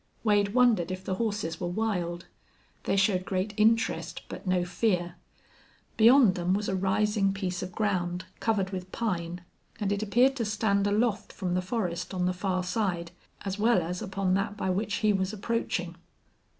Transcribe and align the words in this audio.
Wade 0.23 0.55
wondered 0.55 0.89
if 0.89 1.03
the 1.05 1.13
horses 1.13 1.59
were 1.59 1.67
wild. 1.67 2.25
They 2.85 2.95
showed 2.95 3.23
great 3.23 3.53
interest, 3.55 4.23
but 4.29 4.47
no 4.47 4.65
fear. 4.65 5.13
Beyond 5.95 6.33
them 6.33 6.55
was 6.55 6.67
a 6.67 6.75
rising 6.75 7.33
piece 7.35 7.61
of 7.61 7.71
ground, 7.71 8.25
covered 8.39 8.71
with 8.71 8.91
pine, 8.91 9.41
and 9.79 9.91
it 9.91 10.01
appeared 10.01 10.35
to 10.37 10.43
stand 10.45 10.87
aloft 10.87 11.31
from 11.31 11.53
the 11.53 11.61
forest 11.61 12.15
on 12.15 12.25
the 12.25 12.33
far 12.33 12.63
side 12.63 13.11
as 13.45 13.59
well 13.59 13.79
as 13.83 14.01
upon 14.01 14.33
that 14.33 14.57
by 14.57 14.71
which 14.71 14.95
he 15.05 15.13
was 15.13 15.33
approaching. 15.33 15.95